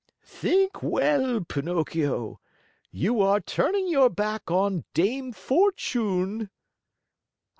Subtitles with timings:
[0.25, 2.39] "Think well, Pinocchio,
[2.89, 6.49] you are turning your back on Dame Fortune."